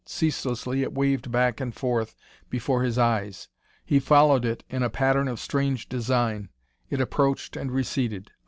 [0.03, 2.15] Ceaselessly it waved back and forth
[2.49, 3.49] before his eyes;
[3.85, 6.49] he followed it in a pattern of strange design;
[6.89, 8.31] it approached and receded.